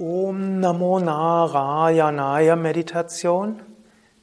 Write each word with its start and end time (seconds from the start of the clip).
Om 0.00 0.60
Namo 0.60 1.00
Narayanaya 1.00 2.54
Meditation 2.54 3.60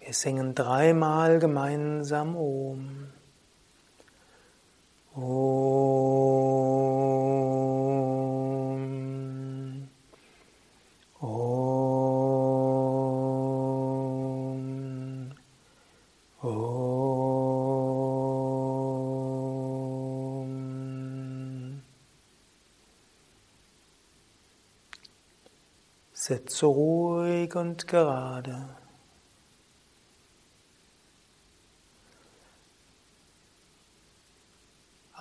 Wir 0.00 0.12
singen 0.12 0.54
dreimal 0.54 1.38
gemeinsam 1.38 2.36
Om. 2.36 3.13
Om. 5.16 5.22
Om. 11.20 11.74
Om. 16.40 17.02
Sitze 26.12 26.66
ruhig 26.66 27.54
und 27.54 27.86
gerade. 27.86 28.83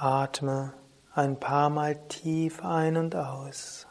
Atme 0.03 0.73
ein 1.13 1.39
paar 1.39 1.69
Mal 1.69 1.95
tief 2.09 2.61
ein 2.61 2.97
und 2.97 3.15
aus. 3.15 3.87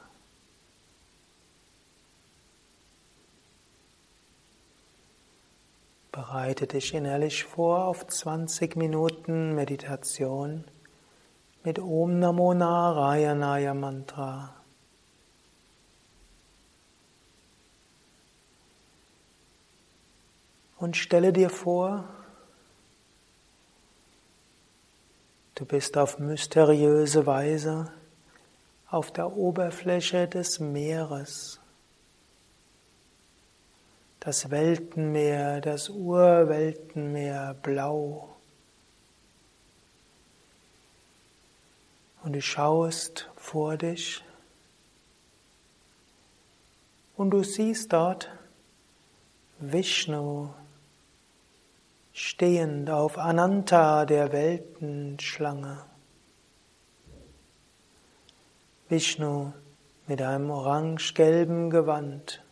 Bereite 6.11 6.67
dich 6.67 6.93
innerlich 6.93 7.45
vor 7.45 7.87
auf 7.87 8.07
20 8.07 8.77
Minuten 8.77 9.55
Meditation 9.55 10.65
mit 11.65 11.79
Om 11.79 12.19
Namo 12.19 12.53
Narayanaya 12.53 13.73
Mantra. 13.73 14.55
Und 20.77 20.99
stelle 20.99 21.33
dir 21.33 21.49
vor, 21.49 22.05
Du 25.63 25.67
bist 25.67 25.97
auf 25.97 26.19
mysteriöse 26.19 27.25
Weise 27.25 27.93
auf 28.89 29.13
der 29.13 29.31
Oberfläche 29.31 30.27
des 30.27 30.59
Meeres. 30.59 31.61
Das 34.19 34.51
Weltenmeer, 34.51 35.61
das 35.61 35.89
Urweltenmeer 35.89 37.55
blau. 37.63 38.35
Und 42.25 42.33
du 42.33 42.43
schaust 42.43 43.31
vor 43.37 43.77
dich 43.77 44.21
und 47.17 47.31
du 47.31 47.45
siehst 47.45 47.93
dort 47.93 48.29
Vishnu, 49.61 50.49
stehend 52.13 52.91
auf 52.91 53.19
Ananta, 53.19 54.05
der 54.05 54.33
Weltenschlange. 54.33 55.79
Vishnu 58.89 59.53
mit 60.07 60.21
einem 60.21 60.51
orange-gelben 60.51 61.71
Gewand, 61.71 62.43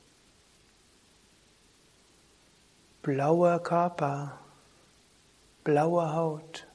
blauer 3.03 3.63
Körper, 3.63 4.39
blaue 5.65 6.15
Haut, 6.15 6.67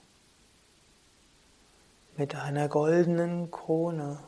mit 2.18 2.36
einer 2.36 2.70
goldenen 2.70 3.50
Krone. 3.50 4.20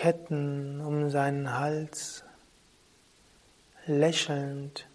Ketten 0.00 0.80
um 0.80 1.10
seinen 1.10 1.58
Hals, 1.58 2.24
lächelnd, 3.84 4.88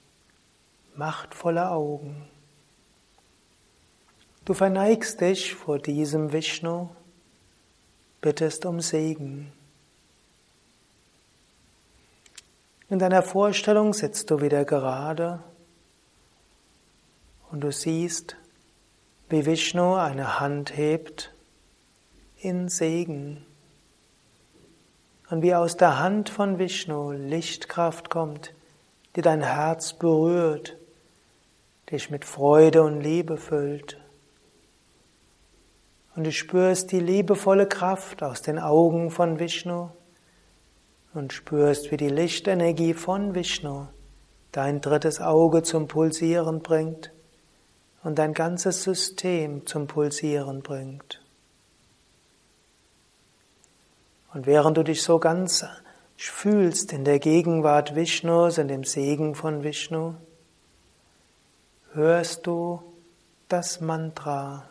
machtvolle 0.96 1.70
Augen. 1.70 2.28
Du 4.46 4.56
verneigst 4.56 5.22
dich 5.22 5.54
vor 5.54 5.78
diesem 5.78 6.34
Vishnu, 6.34 6.90
bittest 8.20 8.66
um 8.66 8.82
Segen. 8.82 9.54
In 12.90 12.98
deiner 12.98 13.22
Vorstellung 13.22 13.94
sitzt 13.94 14.32
du 14.32 14.42
wieder 14.42 14.66
gerade 14.66 15.44
und 17.52 17.62
du 17.62 17.72
siehst, 17.72 18.38
wie 19.30 19.46
Vishnu 19.46 19.94
eine 19.98 20.40
Hand 20.40 20.76
hebt 20.76 21.32
in 22.40 22.70
Segen 22.70 23.46
und 25.30 25.42
wie 25.42 25.56
aus 25.56 25.78
der 25.78 26.00
Hand 26.00 26.30
von 26.30 26.60
Vishnu 26.60 27.12
Lichtkraft 27.12 28.10
kommt, 28.10 28.54
die 29.16 29.22
dein 29.22 29.42
Herz 29.42 29.94
berührt, 29.94 30.78
dich 31.92 32.10
mit 32.10 32.26
Freude 32.26 32.84
und 32.84 33.02
Liebe 33.02 33.38
füllt. 33.38 34.00
Und 36.16 36.26
du 36.26 36.32
spürst 36.32 36.92
die 36.92 37.00
liebevolle 37.00 37.68
Kraft 37.68 38.24
aus 38.24 38.42
den 38.42 38.60
Augen 38.60 39.12
von 39.12 39.40
Vishnu 39.40 39.90
und 41.14 41.34
spürst, 41.34 41.92
wie 41.92 41.98
die 41.98 42.10
Lichtenergie 42.10 42.94
von 42.94 43.36
Vishnu 43.36 43.88
dein 44.52 44.80
drittes 44.80 45.20
Auge 45.20 45.64
zum 45.64 45.88
Pulsieren 45.88 46.62
bringt 46.62 47.12
und 48.04 48.20
dein 48.20 48.34
ganzes 48.34 48.84
System 48.84 49.66
zum 49.66 49.88
Pulsieren 49.88 50.62
bringt. 50.62 51.25
Und 54.36 54.46
während 54.48 54.76
du 54.76 54.84
dich 54.84 55.02
so 55.02 55.18
ganz 55.18 55.66
fühlst 56.18 56.92
in 56.92 57.06
der 57.06 57.20
Gegenwart 57.20 57.96
Vishnus, 57.96 58.58
in 58.58 58.68
dem 58.68 58.84
Segen 58.84 59.34
von 59.34 59.64
Vishnu, 59.64 60.16
hörst 61.94 62.46
du 62.46 62.82
das 63.48 63.80
Mantra 63.80 64.66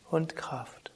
und 0.10 0.36
Kraft. 0.36 0.92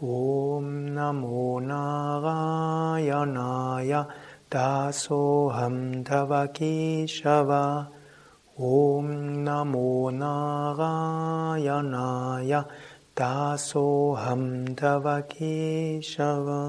Om 0.00 0.66
Namo 0.90 1.57
Dasoham 4.88 6.02
Tava 6.02 6.48
Keshava 6.48 7.88
Om 8.58 9.44
Namo 9.44 10.10
Narayanaya 11.60 12.64
Dasoham 13.14 14.74
Tava 14.74 15.22
Keshava 15.28 16.62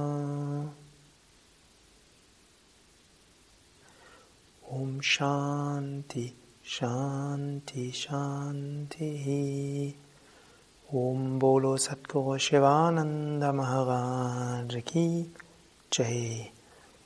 Om 4.69 4.99
Shanti 4.99 6.34
Shanti 6.65 7.93
Shanti 7.93 9.93
Om 10.93 11.39
Bolo 11.39 11.77
Satguru 11.77 12.38
Shivananda 12.38 13.55
Maharaj 13.55 14.84
Ki 14.84 15.29
Jai 15.89 16.58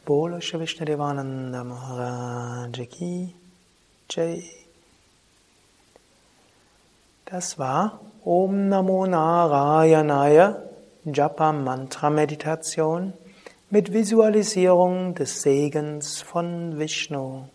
Bolo 0.05 0.41
Shri 0.41 0.65
Devananda 0.65 1.63
Maharaj 1.63 2.89
Ki 2.89 3.33
Jai 4.09 4.43
Das 7.25 7.57
war 7.57 8.01
Om 8.25 8.67
Namo 8.67 9.05
Narayanaya 9.05 10.57
Japa 11.05 11.53
Mantra 11.53 12.09
Meditation 12.09 13.13
mit 13.69 13.93
Visualisierung 13.93 15.15
des 15.15 15.41
Segens 15.41 16.21
von 16.21 16.77
Vishnu. 16.77 17.45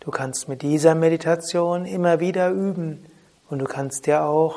Du 0.00 0.10
kannst 0.10 0.50
mit 0.50 0.60
dieser 0.60 0.94
Meditation 0.94 1.86
immer 1.86 2.20
wieder 2.20 2.50
üben 2.50 3.02
und 3.48 3.60
du 3.60 3.64
kannst 3.64 4.04
dir 4.04 4.24
auch 4.24 4.56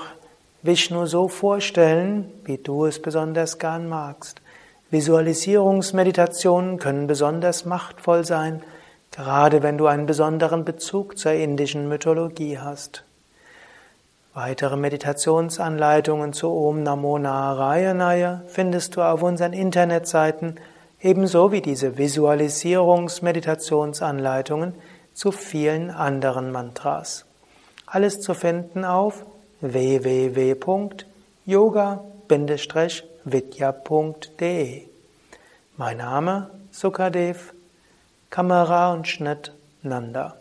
Vishnu 0.63 1.05
so 1.05 1.29
vorstellen, 1.29 2.29
wie 2.43 2.57
du 2.57 2.85
es 2.85 3.01
besonders 3.01 3.57
gern 3.57 3.87
magst. 3.87 4.41
Visualisierungsmeditationen 4.89 6.79
können 6.79 7.07
besonders 7.07 7.65
machtvoll 7.65 8.23
sein, 8.23 8.61
gerade 9.11 9.61
wenn 9.61 9.77
du 9.77 9.87
einen 9.87 10.05
besonderen 10.05 10.63
Bezug 10.63 11.17
zur 11.17 11.33
indischen 11.33 11.89
Mythologie 11.89 12.57
hast. 12.57 13.03
Weitere 14.33 14.77
Meditationsanleitungen 14.77 16.31
zu 16.31 16.49
Om 16.51 16.83
Namo 16.83 17.19
Narayanaya 17.19 18.43
findest 18.47 18.95
du 18.95 19.01
auf 19.01 19.23
unseren 19.23 19.51
Internetseiten, 19.51 20.57
ebenso 21.01 21.51
wie 21.51 21.61
diese 21.61 21.97
Visualisierungsmeditationsanleitungen 21.97 24.73
zu 25.13 25.31
vielen 25.31 25.89
anderen 25.89 26.51
Mantras. 26.51 27.25
Alles 27.87 28.21
zu 28.21 28.33
finden 28.33 28.85
auf 28.85 29.25
www.yoga-vidya.de. 33.27 34.87
Mein 35.75 35.97
Name 35.97 36.49
Sukadev, 36.71 37.53
Kamera 38.29 38.93
und 38.93 39.07
Schnitt 39.07 39.53
Nanda. 39.83 40.36